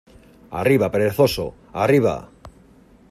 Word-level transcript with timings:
¡arriba, 0.49 0.89
perezoso!...¡ 0.89 1.53
arriba! 1.73 2.27